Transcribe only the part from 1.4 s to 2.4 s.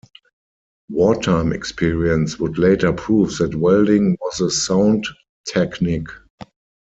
experience